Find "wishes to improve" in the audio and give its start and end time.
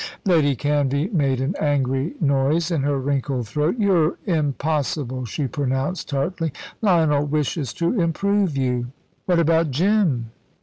7.27-8.57